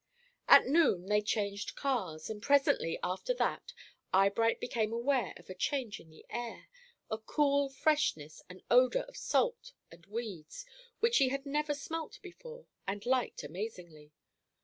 [0.47, 3.71] About noon, they changed cars, and presently after that
[4.11, 6.69] Eyebright became aware of a change in the air,
[7.11, 10.65] a cool freshness and odor of salt and weeds,
[11.01, 14.11] which she had never smelt before, and liked amazingly.